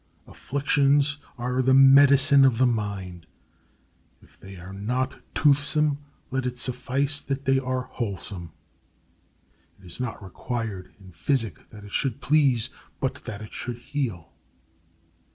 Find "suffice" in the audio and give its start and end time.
6.57-7.19